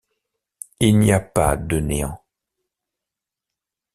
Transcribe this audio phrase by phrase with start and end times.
[0.79, 2.23] Il n’y a pas de néant.